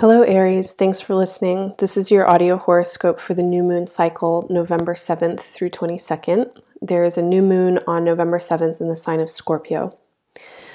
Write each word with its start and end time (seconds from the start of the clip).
Hello, 0.00 0.20
Aries. 0.20 0.72
Thanks 0.72 1.00
for 1.00 1.14
listening. 1.14 1.72
This 1.78 1.96
is 1.96 2.10
your 2.10 2.28
audio 2.28 2.58
horoscope 2.58 3.18
for 3.18 3.32
the 3.32 3.42
new 3.42 3.62
moon 3.62 3.86
cycle, 3.86 4.46
November 4.50 4.92
7th 4.92 5.40
through 5.40 5.70
22nd. 5.70 6.50
There 6.82 7.02
is 7.02 7.16
a 7.16 7.22
new 7.22 7.40
moon 7.40 7.80
on 7.86 8.04
November 8.04 8.38
7th 8.38 8.78
in 8.78 8.88
the 8.88 8.94
sign 8.94 9.20
of 9.20 9.30
Scorpio. 9.30 9.98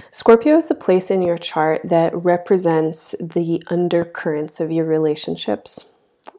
Scorpio 0.09 0.57
is 0.57 0.69
the 0.69 0.73
place 0.73 1.11
in 1.11 1.21
your 1.21 1.37
chart 1.37 1.81
that 1.83 2.15
represents 2.15 3.13
the 3.19 3.61
undercurrents 3.67 4.59
of 4.59 4.71
your 4.71 4.85
relationships. 4.85 5.85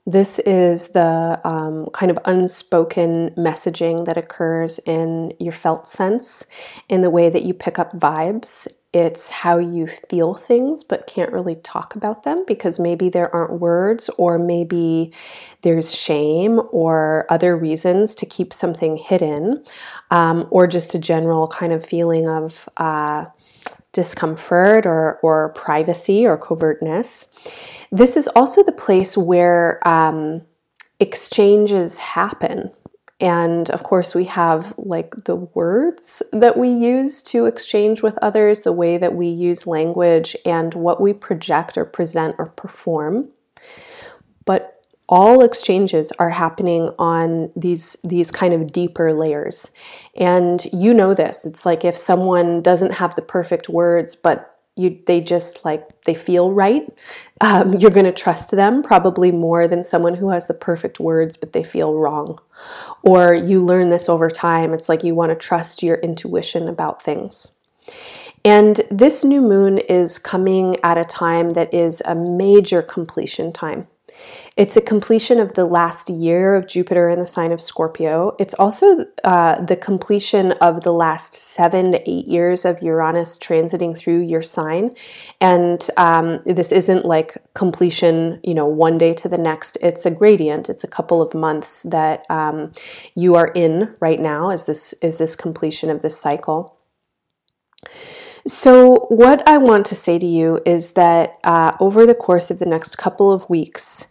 This 0.05 0.41
is 0.41 0.89
the 0.89 1.41
um, 1.45 1.87
kind 1.93 2.11
of 2.11 2.19
unspoken 2.25 3.31
messaging 3.37 4.07
that 4.07 4.17
occurs 4.17 4.81
in 4.81 5.35
your 5.39 5.53
felt 5.53 5.87
sense, 5.87 6.49
in 6.89 7.03
the 7.03 7.11
way 7.11 7.31
that 7.31 7.45
you 7.45 7.55
pick 7.55 7.79
up 7.79 7.93
vibes 7.93 8.67
it's 8.93 9.31
how 9.31 9.59
you 9.59 9.87
feel 9.87 10.35
things 10.35 10.85
but 10.85 11.07
can't 11.07 11.33
really 11.33 11.57
talk 11.57 11.95
about 11.95 12.25
them 12.25 12.45
because 12.47 12.79
maybe 12.79 13.09
there 13.09 13.35
aren't 13.35 13.59
words 13.59 14.11
or 14.19 14.39
maybe 14.39 15.13
there's 15.63 15.95
shame 15.95 16.61
or 16.71 17.27
other 17.31 17.57
reasons 17.57 18.15
to 18.15 18.27
keep 18.27 18.53
something 18.53 18.97
hidden 18.97 19.65
um, 20.11 20.47
or 20.51 20.67
just 20.67 20.95
a 20.95 20.99
general 20.99 21.49
kind 21.49 21.73
of 21.73 21.85
feeling 21.85 22.29
of 22.29 22.69
uh, 22.77 23.25
discomfort 23.93 24.85
or, 24.85 25.19
or 25.23 25.51
privacy 25.51 26.27
or 26.27 26.37
covertness. 26.37 27.29
This 27.91 28.17
is 28.17 28.29
also 28.29 28.63
the 28.63 28.73
place 28.73 29.17
where 29.17 29.87
um, 29.89 30.43
exchanges 31.01 31.97
happen 31.99 32.71
and 33.23 33.71
of 33.71 33.85
course, 33.85 34.17
we 34.17 34.25
have 34.25 34.75
like 34.77 35.15
the 35.27 35.37
words 35.37 36.25
that 36.33 36.59
we 36.59 36.69
use 36.69 37.23
to 37.23 37.47
exchange 37.47 38.03
with 38.03 38.19
others, 38.21 38.65
the 38.65 38.73
way 38.73 38.99
that 38.99 39.15
we 39.15 39.29
use 39.29 39.65
language, 39.65 40.37
and 40.45 40.75
what 40.75 41.01
we 41.01 41.13
project 41.13 41.79
or 41.79 41.85
present 41.85 42.35
or 42.39 42.47
perform. 42.47 43.29
But 44.45 44.85
all 45.09 45.43
exchanges 45.43 46.11
are 46.19 46.31
happening 46.31 46.91
on 46.99 47.51
these 47.55 47.97
these 48.03 48.33
kind 48.33 48.55
of 48.55 48.73
deeper 48.73 49.13
layers 49.13 49.71
and 50.17 50.65
you 50.73 50.95
know 50.95 51.13
this 51.13 51.45
it's 51.45 51.67
like 51.67 51.85
if 51.85 51.97
someone 51.99 52.63
doesn't 52.63 52.93
have 52.93 53.15
the 53.17 53.21
perfect 53.21 53.69
words 53.69 54.15
but 54.15 54.52
you 54.77 54.99
they 55.07 55.21
just 55.21 55.65
like 55.65 56.03
they 56.03 56.15
feel 56.15 56.53
right. 56.53 56.91
Um, 57.41 57.75
you're 57.75 57.91
going 57.91 58.07
to 58.07 58.13
trust 58.13 58.51
them 58.53 58.83
probably 58.83 59.31
more 59.31 59.69
than 59.69 59.85
someone 59.85 60.15
who 60.15 60.31
has 60.31 60.47
the 60.47 60.55
perfect 60.55 60.99
words 60.99 61.37
but 61.37 61.53
they 61.53 61.63
feel 61.63 61.99
wrong. 61.99 62.39
Or 63.03 63.35
you 63.35 63.63
learn 63.63 63.91
this 63.91 64.09
over 64.09 64.31
time. 64.31 64.73
It's 64.73 64.89
like 64.89 65.05
you 65.05 65.15
want 65.15 65.31
to 65.31 65.37
trust 65.37 65.83
your 65.83 65.97
intuition 65.97 66.69
about 66.69 67.03
things. 67.03 67.57
And 68.45 68.81
this 68.91 69.25
new 69.25 69.41
moon 69.41 69.79
is 69.79 70.19
coming 70.19 70.77
at 70.83 70.99
a 70.99 71.05
time 71.05 71.51
that 71.51 71.73
is 71.73 72.03
a 72.05 72.15
major 72.15 72.83
completion 72.83 73.53
time 73.53 73.87
it's 74.57 74.77
a 74.77 74.83
completion 74.83 75.41
of 75.41 75.55
the 75.55 75.65
last 75.65 76.11
year 76.11 76.55
of 76.55 76.67
Jupiter 76.67 77.09
in 77.09 77.19
the 77.19 77.27
sign 77.27 77.53
of 77.53 77.63
Scorpio. 77.63 78.37
It's 78.39 78.53
also 78.55 79.07
uh, 79.25 79.63
the 79.63 79.77
completion 79.77 80.53
of 80.53 80.83
the 80.83 80.93
last 80.93 81.33
seven 81.35 81.93
to 81.93 82.11
eight 82.11 82.27
years 82.27 82.65
of 82.65 82.83
Uranus 82.83 83.39
transiting 83.39 83.97
through 83.97 84.21
your 84.21 84.43
sign. 84.43 84.91
And 85.41 85.89
um, 85.97 86.41
this 86.45 86.71
isn't 86.71 87.07
like 87.07 87.39
completion, 87.55 88.41
you 88.45 88.55
know, 88.55 88.67
one 88.67 88.99
day 88.99 89.15
to 89.15 89.29
the 89.29 89.39
next. 89.39 89.79
It's 89.81 90.05
a 90.05 90.11
gradient. 90.11 90.69
It's 90.69 90.85
a 90.85 90.89
couple 90.89 91.23
of 91.23 91.35
months 91.35 91.83
that 91.85 92.25
um, 92.29 92.73
you 93.15 93.35
are 93.37 93.49
in 93.49 93.95
right 94.01 94.21
now. 94.21 94.51
Is 94.51 94.67
this 94.67 94.93
is 94.95 95.17
this 95.17 95.35
completion 95.35 95.89
of 95.89 96.03
this 96.03 96.19
cycle? 96.19 96.77
So, 98.47 99.07
what 99.09 99.47
I 99.49 99.59
want 99.59 99.87
to 99.87 99.95
say 99.95 100.19
to 100.19 100.27
you 100.27 100.61
is 100.67 100.93
that 100.93 101.39
uh, 101.45 101.77
over 101.79 102.07
the 102.07 102.15
course 102.15 102.51
of 102.51 102.59
the 102.59 102.67
next 102.67 102.97
couple 102.97 103.31
of 103.31 103.49
weeks, 103.49 104.09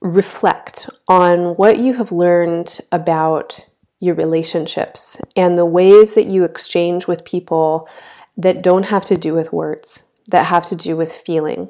reflect 0.00 0.88
on 1.08 1.56
what 1.56 1.78
you 1.78 1.94
have 1.94 2.12
learned 2.12 2.78
about 2.92 3.60
your 3.98 4.14
relationships 4.14 5.20
and 5.36 5.56
the 5.56 5.66
ways 5.66 6.14
that 6.14 6.26
you 6.26 6.44
exchange 6.44 7.06
with 7.06 7.24
people 7.24 7.88
that 8.36 8.62
don't 8.62 8.86
have 8.86 9.04
to 9.06 9.16
do 9.16 9.34
with 9.34 9.52
words, 9.52 10.04
that 10.28 10.46
have 10.46 10.66
to 10.66 10.76
do 10.76 10.96
with 10.96 11.12
feeling. 11.12 11.68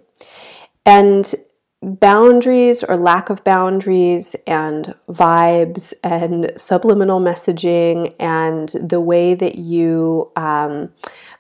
And 0.85 1.35
boundaries 1.83 2.83
or 2.83 2.97
lack 2.97 3.31
of 3.31 3.45
boundaries 3.45 4.35
and 4.47 4.95
vibes 5.09 5.95
and 6.03 6.51
subliminal 6.57 7.21
messaging 7.21 8.15
and 8.19 8.71
the 8.71 9.01
way 9.01 9.35
that 9.35 9.57
you 9.57 10.31
um, 10.37 10.91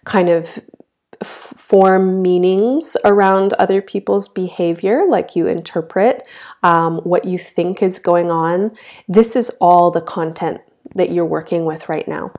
kind 0.06 0.30
of 0.30 0.58
form 1.22 2.22
meanings 2.22 2.96
around 3.04 3.52
other 3.54 3.82
people's 3.82 4.28
behavior, 4.28 5.04
like 5.06 5.36
you 5.36 5.46
interpret 5.46 6.26
um, 6.62 6.98
what 6.98 7.24
you 7.24 7.38
think 7.38 7.82
is 7.82 7.98
going 7.98 8.30
on. 8.30 8.74
This 9.08 9.36
is 9.36 9.50
all 9.60 9.90
the 9.90 10.00
content 10.00 10.60
that 10.94 11.10
you're 11.10 11.26
working 11.26 11.64
with 11.64 11.88
right 11.88 12.06
now. 12.06 12.32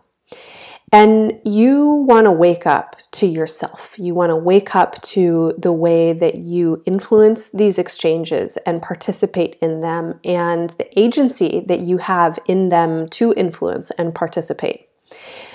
And 0.93 1.41
you 1.43 2.05
want 2.07 2.25
to 2.25 2.31
wake 2.31 2.65
up 2.65 2.95
to 3.11 3.27
yourself. 3.27 3.95
You 3.99 4.13
want 4.13 4.29
to 4.29 4.37
wake 4.37 4.73
up 4.73 5.01
to 5.01 5.53
the 5.57 5.73
way 5.73 6.13
that 6.13 6.35
you 6.35 6.81
influence 6.85 7.49
these 7.49 7.77
exchanges 7.77 8.55
and 8.65 8.81
participate 8.81 9.57
in 9.61 9.81
them 9.81 10.21
and 10.23 10.69
the 10.71 10.97
agency 10.97 11.65
that 11.67 11.81
you 11.81 11.97
have 11.97 12.39
in 12.45 12.69
them 12.69 13.09
to 13.09 13.33
influence 13.35 13.91
and 13.91 14.15
participate. 14.15 14.87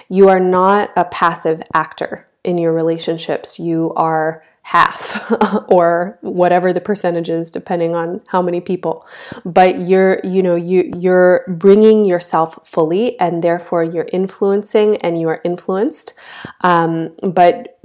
You 0.08 0.28
are 0.28 0.40
not 0.40 0.90
a 0.96 1.04
passive 1.04 1.62
actor 1.74 2.28
in 2.44 2.58
your 2.58 2.72
relationships. 2.72 3.58
You 3.58 3.92
are 3.96 4.42
half 4.62 5.30
or 5.68 6.18
whatever 6.22 6.72
the 6.72 6.80
percentage 6.80 7.28
is 7.28 7.50
depending 7.50 7.94
on 7.94 8.20
how 8.28 8.40
many 8.40 8.60
people. 8.60 9.06
But 9.44 9.80
you're 9.80 10.20
you 10.24 10.42
know 10.42 10.54
you 10.54 10.90
you're 10.96 11.44
bringing 11.48 12.04
yourself 12.04 12.66
fully 12.66 13.18
and 13.18 13.42
therefore 13.42 13.84
you're 13.84 14.08
influencing 14.12 14.96
and 14.98 15.20
you 15.20 15.28
are 15.28 15.40
influenced. 15.44 16.14
Um, 16.62 17.14
but 17.22 17.78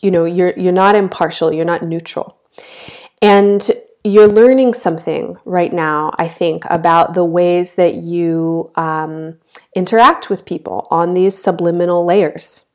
you 0.00 0.10
know 0.10 0.24
you're 0.24 0.54
you're 0.56 0.72
not 0.72 0.96
impartial. 0.96 1.52
You're 1.52 1.64
not 1.64 1.82
neutral. 1.82 2.38
And 3.20 3.70
you're 4.04 4.28
learning 4.28 4.74
something 4.74 5.36
right 5.44 5.72
now 5.72 6.12
i 6.18 6.26
think 6.26 6.64
about 6.70 7.14
the 7.14 7.24
ways 7.24 7.74
that 7.74 7.94
you 7.94 8.70
um, 8.76 9.38
interact 9.74 10.28
with 10.28 10.44
people 10.44 10.86
on 10.90 11.14
these 11.14 11.40
subliminal 11.40 12.04
layers 12.04 12.66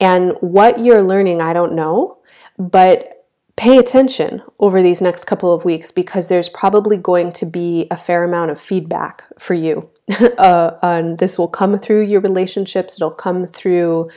and 0.00 0.32
what 0.40 0.78
you're 0.78 1.02
learning 1.02 1.40
i 1.40 1.52
don't 1.52 1.72
know 1.72 2.18
but 2.58 3.18
pay 3.58 3.76
attention 3.76 4.40
over 4.60 4.80
these 4.80 5.02
next 5.02 5.24
couple 5.24 5.52
of 5.52 5.64
weeks 5.64 5.90
because 5.90 6.28
there's 6.28 6.48
probably 6.48 6.96
going 6.96 7.32
to 7.32 7.44
be 7.44 7.88
a 7.90 7.96
fair 7.96 8.22
amount 8.22 8.52
of 8.52 8.60
feedback 8.60 9.24
for 9.36 9.52
you. 9.52 9.90
uh, 10.38 10.78
and 10.82 11.18
this 11.18 11.38
will 11.38 11.48
come 11.48 11.78
through 11.78 12.02
your 12.02 12.20
relationships. 12.20 12.96
It'll 12.96 13.10
come 13.10 13.46
through 13.46 14.10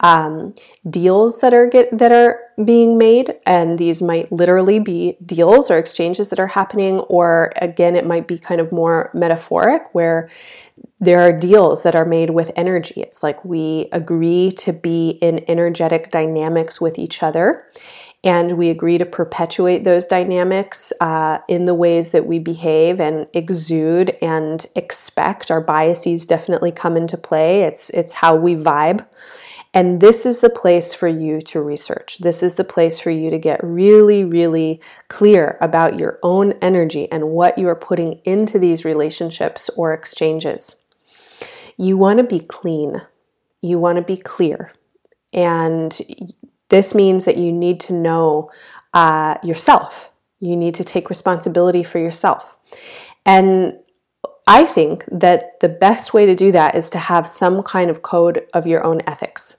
um, 0.00 0.54
deals 0.88 1.40
that 1.40 1.52
are 1.52 1.66
get 1.66 1.96
that 1.96 2.12
are 2.12 2.40
being 2.64 2.98
made, 2.98 3.34
and 3.46 3.78
these 3.78 4.02
might 4.02 4.30
literally 4.30 4.78
be 4.78 5.16
deals 5.24 5.70
or 5.70 5.78
exchanges 5.78 6.28
that 6.28 6.38
are 6.38 6.46
happening, 6.46 7.00
or 7.00 7.52
again, 7.56 7.96
it 7.96 8.06
might 8.06 8.28
be 8.28 8.38
kind 8.38 8.60
of 8.60 8.70
more 8.72 9.10
metaphoric, 9.14 9.94
where 9.94 10.28
there 11.00 11.20
are 11.20 11.32
deals 11.32 11.82
that 11.82 11.96
are 11.96 12.04
made 12.04 12.30
with 12.30 12.50
energy. 12.56 13.00
It's 13.00 13.22
like 13.22 13.44
we 13.44 13.88
agree 13.92 14.50
to 14.58 14.72
be 14.72 15.10
in 15.20 15.44
energetic 15.48 16.10
dynamics 16.10 16.80
with 16.80 16.98
each 16.98 17.22
other. 17.22 17.66
And 18.24 18.58
we 18.58 18.68
agree 18.68 18.98
to 18.98 19.06
perpetuate 19.06 19.84
those 19.84 20.04
dynamics 20.04 20.92
uh, 21.00 21.38
in 21.48 21.66
the 21.66 21.74
ways 21.74 22.10
that 22.10 22.26
we 22.26 22.40
behave 22.40 23.00
and 23.00 23.28
exude 23.32 24.16
and 24.20 24.66
expect. 24.74 25.50
Our 25.50 25.60
biases 25.60 26.26
definitely 26.26 26.72
come 26.72 26.96
into 26.96 27.16
play. 27.16 27.62
It's, 27.62 27.90
it's 27.90 28.14
how 28.14 28.34
we 28.34 28.56
vibe. 28.56 29.06
And 29.74 30.00
this 30.00 30.26
is 30.26 30.40
the 30.40 30.50
place 30.50 30.94
for 30.94 31.06
you 31.06 31.40
to 31.42 31.60
research. 31.60 32.18
This 32.18 32.42
is 32.42 32.56
the 32.56 32.64
place 32.64 32.98
for 32.98 33.10
you 33.10 33.30
to 33.30 33.38
get 33.38 33.60
really, 33.62 34.24
really 34.24 34.80
clear 35.08 35.58
about 35.60 35.98
your 35.98 36.18
own 36.22 36.52
energy 36.62 37.10
and 37.12 37.30
what 37.30 37.58
you 37.58 37.68
are 37.68 37.76
putting 37.76 38.14
into 38.24 38.58
these 38.58 38.84
relationships 38.84 39.68
or 39.76 39.92
exchanges. 39.92 40.82
You 41.76 41.96
want 41.96 42.18
to 42.18 42.24
be 42.24 42.40
clean, 42.40 43.02
you 43.60 43.78
want 43.78 43.96
to 43.96 44.02
be 44.02 44.16
clear. 44.16 44.72
And 45.32 45.96
this 46.68 46.94
means 46.94 47.24
that 47.24 47.36
you 47.36 47.52
need 47.52 47.80
to 47.80 47.92
know 47.92 48.50
uh, 48.94 49.36
yourself. 49.42 50.10
You 50.40 50.56
need 50.56 50.74
to 50.74 50.84
take 50.84 51.08
responsibility 51.08 51.82
for 51.82 51.98
yourself. 51.98 52.58
And 53.26 53.78
I 54.46 54.64
think 54.64 55.04
that 55.10 55.60
the 55.60 55.68
best 55.68 56.14
way 56.14 56.24
to 56.26 56.34
do 56.34 56.52
that 56.52 56.74
is 56.74 56.90
to 56.90 56.98
have 56.98 57.26
some 57.26 57.62
kind 57.62 57.90
of 57.90 58.02
code 58.02 58.46
of 58.54 58.66
your 58.66 58.84
own 58.84 59.02
ethics. 59.06 59.56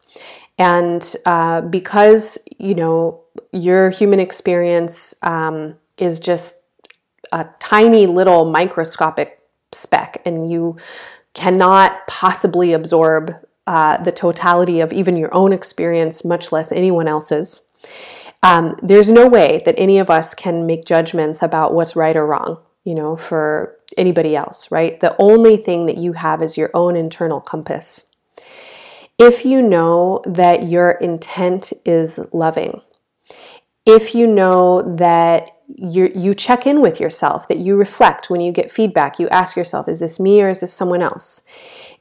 And 0.58 1.16
uh, 1.26 1.62
because, 1.62 2.40
you 2.58 2.76
know, 2.76 3.22
your 3.52 3.92
human 3.92 4.20
experience 4.20 5.16
um, 5.22 5.76
is 5.98 6.20
just 6.20 6.66
a 7.32 7.48
tiny 7.60 8.08
little 8.08 8.46
microscopic 8.46 9.40
speck, 9.72 10.22
and 10.26 10.52
you 10.52 10.78
cannot 11.34 12.08
possibly 12.08 12.74
absorb 12.74 13.36
uh, 13.70 14.02
the 14.02 14.12
totality 14.12 14.80
of 14.80 14.92
even 14.92 15.16
your 15.16 15.32
own 15.32 15.54
experience, 15.54 16.26
much 16.26 16.52
less 16.52 16.72
anyone 16.72 17.08
else's. 17.08 17.68
Um, 18.42 18.76
there's 18.82 19.12
no 19.12 19.28
way 19.28 19.62
that 19.64 19.76
any 19.78 20.00
of 20.00 20.10
us 20.10 20.34
can 20.34 20.66
make 20.66 20.86
judgments 20.86 21.44
about 21.44 21.76
what's 21.76 21.96
right 21.96 22.18
or 22.18 22.26
wrong, 22.26 22.58
you 22.84 22.96
know, 22.96 23.16
for 23.16 23.78
anybody 23.96 24.36
else, 24.36 24.72
right? 24.72 25.00
The 25.00 25.16
only 25.20 25.56
thing 25.56 25.86
that 25.86 25.98
you 25.98 26.14
have 26.14 26.42
is 26.42 26.58
your 26.58 26.72
own 26.74 26.96
internal 26.96 27.40
compass. 27.40 28.12
If 29.20 29.46
you 29.46 29.62
know 29.62 30.24
that 30.26 30.68
your 30.68 30.94
intent 30.94 31.72
is 31.86 32.20
loving, 32.34 32.82
if 33.86 34.16
you 34.16 34.26
know 34.26 34.82
that 34.96 35.52
you 35.68 36.12
you 36.16 36.34
check 36.34 36.66
in 36.66 36.82
with 36.82 37.00
yourself, 37.00 37.48
that 37.48 37.60
you 37.60 37.78
reflect 37.78 38.32
when 38.32 38.42
you 38.42 38.52
get 38.52 38.72
feedback, 38.72 39.20
you 39.20 39.30
ask 39.30 39.56
yourself, 39.56 39.88
is 39.88 40.00
this 40.00 40.20
me 40.20 40.42
or 40.42 40.50
is 40.50 40.62
this 40.62 40.74
someone 40.74 41.04
else? 41.04 41.44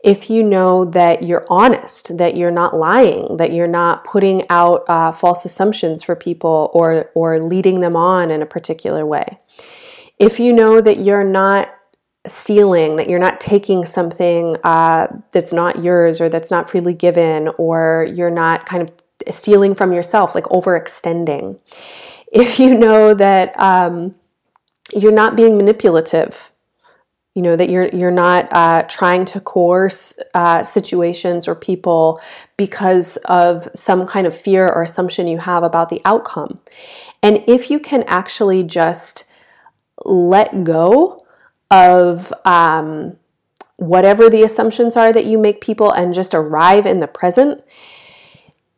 If 0.05 0.31
you 0.31 0.45
know 0.45 0.85
that 0.85 1.25
you're 1.25 1.45
honest, 1.51 2.19
that 2.19 2.37
you're 2.37 2.53
not 2.53 2.77
lying, 2.77 3.37
that 3.37 3.53
you're 3.53 3.67
not 3.67 4.05
putting 4.05 4.45
out 4.49 4.85
uh, 4.89 5.11
false 5.11 5.45
assumptions 5.45 6.05
for 6.05 6.15
people 6.15 6.71
or 6.73 7.11
or 7.15 7.41
leading 7.41 7.81
them 7.81 7.97
on 7.97 8.31
in 8.31 8.41
a 8.41 8.47
particular 8.47 9.05
way. 9.05 9.27
If 10.19 10.39
you 10.39 10.53
know 10.53 10.81
that 10.81 11.01
you're 11.01 11.25
not 11.25 11.75
stealing, 12.27 12.97
that 12.97 13.09
you're 13.09 13.19
not 13.19 13.41
taking 13.41 13.85
something 13.85 14.57
uh, 14.63 15.09
that's 15.33 15.53
not 15.53 15.83
yours 15.83 16.21
or 16.21 16.29
that's 16.29 16.51
not 16.51 16.71
freely 16.71 16.95
given, 16.95 17.49
or 17.59 18.07
you're 18.15 18.31
not 18.31 18.67
kind 18.67 18.83
of 18.83 18.93
stealing 19.31 19.75
from 19.75 19.93
yourself, 19.93 20.35
like 20.35 20.45
overextending. 20.45 21.59
If 22.33 22.61
you 22.61 22.79
know 22.79 23.15
that 23.15 23.59
um, 23.61 24.15
you're 24.95 25.13
not 25.13 25.37
being 25.37 25.57
manipulative, 25.57 26.53
you 27.39 27.43
know 27.43 27.55
that 27.55 27.71
you're 27.71 27.87
you're 27.93 28.11
not 28.11 28.49
uh, 28.51 28.83
trying 28.89 29.25
to 29.25 29.39
coerce 29.39 30.19
uh, 30.35 30.61
situations 30.61 31.47
or 31.47 31.55
people 31.55 32.21
because 32.57 33.17
of 33.27 33.69
some 33.75 34.09
kind 34.09 34.27
of 34.27 34.37
fear 34.37 34.69
or 34.69 34.83
assumption 34.83 35.29
you 35.29 35.39
have 35.39 35.63
about 35.63 35.89
the 35.89 36.03
outcome, 36.05 36.59
and 37.23 37.45
if 37.47 37.71
you 37.71 37.79
can 37.79 38.03
actually 38.09 38.65
just 38.65 39.31
let 40.05 40.65
go 40.65 41.25
of 41.71 42.33
um, 42.45 43.17
whatever 43.77 44.29
the 44.29 44.43
assumptions 44.43 44.97
are 44.97 45.13
that 45.13 45.25
you 45.25 45.39
make 45.39 45.61
people 45.61 45.93
and 45.93 46.13
just 46.13 46.35
arrive 46.35 46.87
in 46.87 46.99
the 46.99 47.07
present, 47.07 47.63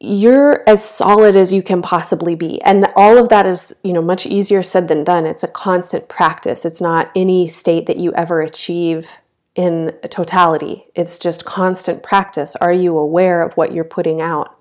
you're 0.00 0.66
as 0.66 0.82
solid 0.82 1.36
as 1.36 1.52
you 1.52 1.62
can 1.62 1.82
possibly 1.82 2.34
be. 2.34 2.60
And 2.62 2.86
all 2.96 3.18
of 3.18 3.28
that 3.28 3.44
is, 3.44 3.74
you 3.84 3.92
know, 3.92 4.00
much 4.00 4.24
easier 4.26 4.62
said 4.62 4.88
than 4.88 5.04
done. 5.04 5.26
It's 5.26 5.42
a 5.42 5.48
constant 5.48 6.08
practice. 6.08 6.64
It's 6.64 6.80
not 6.80 7.10
any 7.14 7.46
state 7.46 7.84
that 7.86 7.98
you 7.98 8.10
ever 8.14 8.40
achieve 8.40 9.18
in 9.54 9.94
totality. 10.08 10.86
It's 10.94 11.18
just 11.18 11.44
constant 11.44 12.02
practice. 12.02 12.56
Are 12.56 12.72
you 12.72 12.96
aware 12.96 13.42
of 13.42 13.54
what 13.58 13.74
you're 13.74 13.84
putting 13.84 14.22
out? 14.22 14.56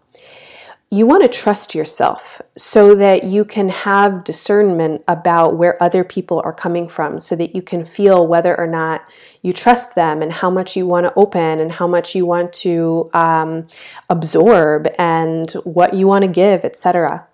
You 0.92 1.06
want 1.06 1.22
to 1.22 1.30
trust 1.30 1.76
yourself 1.76 2.42
so 2.58 2.96
that 2.96 3.24
you 3.24 3.46
can 3.46 3.70
have 3.70 4.24
discernment 4.24 5.04
about 5.08 5.56
where 5.56 5.82
other 5.82 6.04
people 6.04 6.42
are 6.44 6.54
coming 6.54 6.88
from, 6.88 7.20
so 7.20 7.36
that 7.36 7.56
you 7.56 7.62
can 7.62 7.86
feel 7.86 8.26
whether 8.26 8.60
or 8.60 8.66
not 8.66 9.08
you 9.44 9.54
trust 9.54 9.94
them 9.94 10.24
and 10.24 10.34
how 10.34 10.50
much 10.50 10.76
you 10.76 10.88
want 10.88 11.06
to 11.06 11.14
open 11.16 11.60
and 11.60 11.72
how 11.72 11.88
much 11.88 12.16
you 12.16 12.26
want 12.26 12.52
to 12.52 13.10
um, 13.14 13.68
absorb 14.10 14.88
and 14.98 15.52
what 15.64 15.94
you 15.94 16.08
want 16.08 16.24
to 16.24 16.28
give, 16.28 16.66
etc. 16.66 17.28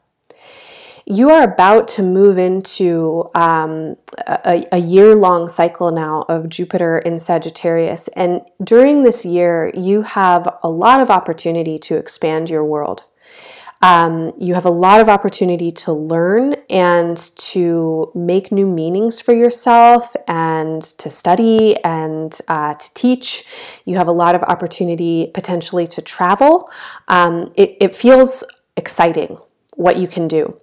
You 1.06 1.30
are 1.30 1.44
about 1.44 1.88
to 1.90 2.04
move 2.04 2.38
into 2.38 3.30
um, 3.36 3.96
a, 4.28 4.66
a 4.74 4.80
year 4.80 5.16
long 5.16 5.48
cycle 5.48 5.92
now 5.92 6.26
of 6.28 6.50
Jupiter 6.50 6.98
in 6.98 7.20
Sagittarius. 7.20 8.10
And 8.10 8.42
during 8.62 9.04
this 9.04 9.24
year, 9.24 9.72
you 9.76 10.02
have 10.02 10.58
a 10.62 10.68
lot 10.68 11.00
of 11.00 11.10
opportunity 11.10 11.78
to 11.78 11.96
expand 11.96 12.50
your 12.50 12.66
world. 12.66 13.06
Um, 13.82 14.32
you 14.38 14.54
have 14.54 14.66
a 14.66 14.72
lot 14.72 15.02
of 15.02 15.10
opportunity 15.10 15.70
to 15.72 15.94
learn 15.94 16.56
and 16.70 17.18
to 17.38 18.12
make 18.16 18.52
new 18.52 18.66
meanings 18.66 19.20
for 19.22 19.34
yourself 19.34 20.16
and 20.28 20.82
to 20.82 21.10
study 21.10 21.76
and 21.84 22.36
uh, 22.48 22.74
to 22.74 22.94
teach. 22.94 23.46
You 23.86 23.98
have 23.98 24.08
a 24.08 24.14
lot 24.14 24.34
of 24.34 24.44
opportunity 24.44 25.30
potentially 25.34 25.88
to 25.88 26.02
travel. 26.02 26.70
Um, 27.08 27.52
it, 27.56 27.78
it 27.80 27.96
feels 27.96 28.44
exciting 28.78 29.38
what 29.76 29.98
you 29.98 30.08
can 30.08 30.28
do. 30.28 30.60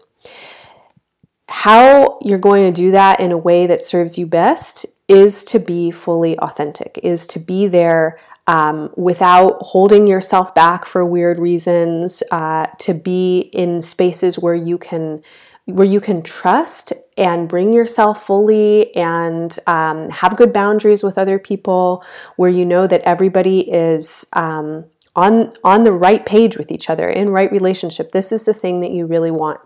How 1.49 2.19
you're 2.23 2.38
going 2.38 2.73
to 2.73 2.81
do 2.81 2.93
that 2.93 3.20
in 3.20 3.31
a 3.31 3.38
way 3.38 3.67
that 3.67 3.82
serves 3.82 4.19
you 4.19 4.26
best 4.26 4.87
is 5.06 5.44
to 5.44 5.59
be 5.59 5.91
fully 5.91 6.38
authentic, 6.38 6.99
is 7.03 7.26
to 7.26 7.38
be 7.38 7.67
there 7.67 8.19
um, 8.47 8.93
without 8.97 9.59
holding 9.61 10.06
yourself 10.06 10.55
back 10.55 10.85
for 10.85 11.05
weird 11.05 11.39
reasons, 11.39 12.23
uh, 12.31 12.67
to 12.81 12.94
be 12.94 13.39
in 13.53 13.81
spaces 13.81 14.39
where 14.39 14.55
you 14.55 14.79
can 14.79 15.23
where 15.67 15.87
you 15.87 16.00
can 16.00 16.23
trust 16.23 16.93
and 17.17 17.49
bring 17.49 17.73
yourself 17.73 18.27
fully 18.27 18.93
and 18.97 19.61
um, 19.69 20.11
have 20.11 20.37
good 20.37 20.53
boundaries 20.53 21.05
with 21.05 21.17
other 21.17 21.39
people, 21.39 22.05
where 22.35 22.50
you 22.50 22.65
know 22.65 22.87
that 22.89 23.00
everybody 23.03 23.71
is 23.71 24.27
um, 24.33 24.85
on 25.15 25.53
on 25.62 25.85
the 25.85 25.93
right 25.93 26.27
page 26.27 26.56
with 26.59 26.73
each 26.73 26.91
other 26.91 27.09
in 27.09 27.31
right 27.31 27.53
relationship. 27.53 28.12
This 28.12 28.33
is 28.33 28.45
the 28.45 28.55
thing 28.55 28.81
that 28.81 28.91
you 28.91 29.06
really 29.06 29.31
want. 29.31 29.61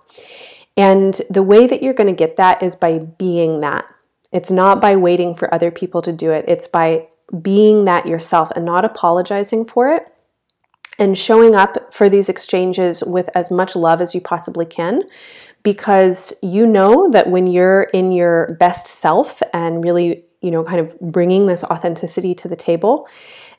And 0.76 1.19
the 1.31 1.43
way 1.43 1.67
that 1.67 1.82
you're 1.82 1.94
going 1.94 2.08
to 2.08 2.12
get 2.12 2.37
that 2.37 2.62
is 2.62 2.76
by 2.76 2.99
being 2.99 3.61
that. 3.61 3.87
It's 4.32 4.50
not 4.50 4.81
by 4.81 4.96
waiting 4.96 5.34
for 5.34 5.52
other 5.55 5.70
people 5.70 6.02
to 6.02 6.12
do 6.12 6.31
it. 6.31 6.44
It's 6.46 6.67
by 6.67 7.08
being 7.43 7.84
that 7.84 8.06
yourself 8.06 8.50
and 8.55 8.64
not 8.64 8.84
apologizing 8.84 9.64
for 9.64 9.93
it 9.93 10.06
and 10.99 11.19
showing 11.19 11.55
up 11.55 11.93
for 11.93 12.08
these 12.08 12.28
exchanges 12.28 13.02
with 13.05 13.28
as 13.34 13.50
much 13.50 13.76
love 13.76 14.00
as 14.00 14.14
you 14.14 14.20
possibly 14.20 14.64
can 14.64 15.02
because 15.62 16.32
you 16.43 16.67
know 16.67 17.08
that 17.11 17.28
when 17.28 17.46
you're 17.46 17.82
in 17.93 18.12
your 18.12 18.56
best 18.61 18.87
self 18.87 19.43
and 19.52 19.82
really 19.84 20.25
you 20.40 20.50
know 20.50 20.62
kind 20.62 20.81
of 20.81 20.99
bringing 21.00 21.46
this 21.46 21.64
authenticity 21.64 22.34
to 22.34 22.49
the 22.49 22.56
table 22.56 23.08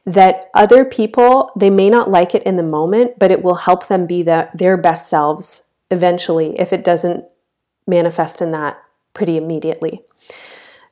that 0.06 0.46
other 0.54 0.86
people 0.86 1.52
they 1.58 1.70
may 1.70 1.90
not 1.90 2.10
like 2.10 2.34
it 2.34 2.44
in 2.44 2.56
the 2.56 2.64
moment 2.64 3.20
but 3.20 3.32
it 3.32 3.44
will 3.44 3.56
help 3.56 3.88
them 3.88 4.08
be 4.08 4.24
the, 4.24 4.50
their 4.54 4.78
best 4.78 5.10
selves 5.10 5.70
eventually 5.92 6.58
if 6.60 6.72
it 6.72 6.84
doesn't 6.84 7.26
manifest 7.88 8.42
in 8.42 8.52
that 8.52 8.78
pretty 9.14 9.38
immediately. 9.38 10.02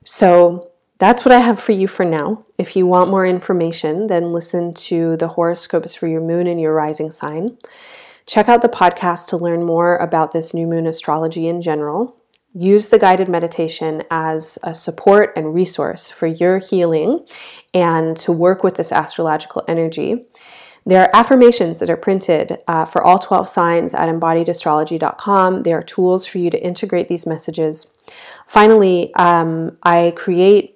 So 0.04 0.70
that's 0.98 1.24
what 1.24 1.32
I 1.32 1.40
have 1.40 1.60
for 1.60 1.72
you 1.72 1.88
for 1.88 2.04
now. 2.04 2.44
If 2.58 2.74
you 2.74 2.86
want 2.86 3.10
more 3.10 3.26
information, 3.26 4.06
then 4.06 4.32
listen 4.32 4.72
to 4.74 5.16
the 5.16 5.28
horoscopes 5.28 5.94
for 5.94 6.06
your 6.06 6.22
moon 6.22 6.46
and 6.46 6.60
your 6.60 6.74
rising 6.74 7.10
sign. 7.10 7.58
Check 8.26 8.48
out 8.48 8.62
the 8.62 8.68
podcast 8.68 9.28
to 9.28 9.36
learn 9.36 9.64
more 9.64 9.96
about 9.98 10.32
this 10.32 10.54
new 10.54 10.66
moon 10.66 10.86
astrology 10.86 11.48
in 11.48 11.60
general. 11.62 12.16
Use 12.54 12.88
the 12.88 12.98
guided 12.98 13.28
meditation 13.28 14.02
as 14.10 14.58
a 14.62 14.72
support 14.72 15.32
and 15.36 15.54
resource 15.54 16.08
for 16.08 16.26
your 16.26 16.58
healing 16.58 17.26
and 17.74 18.16
to 18.16 18.32
work 18.32 18.64
with 18.64 18.76
this 18.76 18.90
astrological 18.90 19.62
energy. 19.68 20.24
There 20.86 21.02
are 21.02 21.10
affirmations 21.14 21.80
that 21.80 21.90
are 21.90 21.96
printed 21.96 22.58
uh, 22.68 22.84
for 22.84 23.04
all 23.04 23.18
12 23.18 23.48
signs 23.48 23.92
at 23.92 24.08
embodiedastrology.com. 24.08 25.64
There 25.64 25.76
are 25.76 25.82
tools 25.82 26.26
for 26.26 26.38
you 26.38 26.48
to 26.48 26.64
integrate 26.64 27.08
these 27.08 27.26
messages. 27.26 27.92
Finally, 28.46 29.12
um, 29.16 29.76
I 29.82 30.14
create 30.16 30.75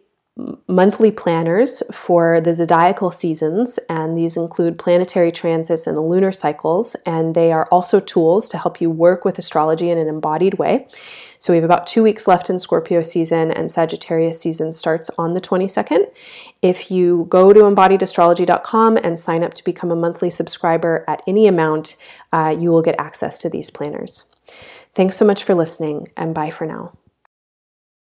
monthly 0.68 1.10
planners 1.10 1.82
for 1.92 2.40
the 2.40 2.52
zodiacal 2.52 3.10
seasons, 3.10 3.78
and 3.88 4.16
these 4.16 4.36
include 4.36 4.78
planetary 4.78 5.32
transits 5.32 5.86
and 5.86 5.96
the 5.96 6.00
lunar 6.02 6.32
cycles, 6.32 6.94
and 7.06 7.34
they 7.34 7.52
are 7.52 7.66
also 7.70 8.00
tools 8.00 8.48
to 8.50 8.58
help 8.58 8.80
you 8.80 8.90
work 8.90 9.24
with 9.24 9.38
astrology 9.38 9.90
in 9.90 9.98
an 9.98 10.08
embodied 10.08 10.54
way. 10.54 10.86
So 11.38 11.52
we 11.52 11.56
have 11.56 11.64
about 11.64 11.86
two 11.86 12.02
weeks 12.02 12.28
left 12.28 12.50
in 12.50 12.58
Scorpio 12.58 13.02
season, 13.02 13.50
and 13.50 13.70
Sagittarius 13.70 14.40
season 14.40 14.72
starts 14.72 15.10
on 15.16 15.32
the 15.32 15.40
22nd. 15.40 16.06
If 16.62 16.90
you 16.90 17.26
go 17.28 17.52
to 17.52 17.60
embodiedastrology.com 17.60 18.98
and 18.98 19.18
sign 19.18 19.42
up 19.42 19.54
to 19.54 19.64
become 19.64 19.90
a 19.90 19.96
monthly 19.96 20.30
subscriber 20.30 21.04
at 21.08 21.22
any 21.26 21.46
amount, 21.46 21.96
uh, 22.32 22.54
you 22.58 22.70
will 22.70 22.82
get 22.82 22.96
access 22.98 23.38
to 23.38 23.48
these 23.48 23.70
planners. 23.70 24.24
Thanks 24.92 25.16
so 25.16 25.24
much 25.24 25.44
for 25.44 25.54
listening, 25.54 26.08
and 26.16 26.34
bye 26.34 26.50
for 26.50 26.66
now. 26.66 26.92